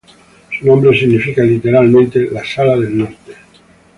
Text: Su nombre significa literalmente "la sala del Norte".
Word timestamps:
Su 0.57 0.65
nombre 0.65 0.97
significa 0.99 1.43
literalmente 1.43 2.25
"la 2.31 2.43
sala 2.43 2.75
del 2.75 2.97
Norte". 2.97 3.35